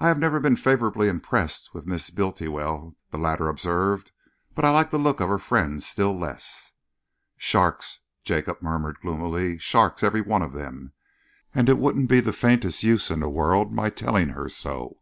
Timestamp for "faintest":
12.32-12.82